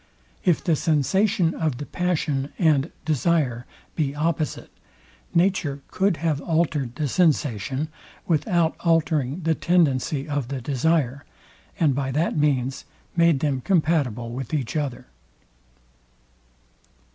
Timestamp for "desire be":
3.05-4.15